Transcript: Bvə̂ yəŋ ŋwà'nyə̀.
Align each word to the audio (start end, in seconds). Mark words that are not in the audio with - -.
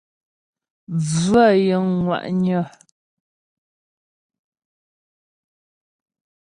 Bvə̂ 1.13 1.47
yəŋ 1.65 1.85
ŋwà'nyə̀. 2.03 2.63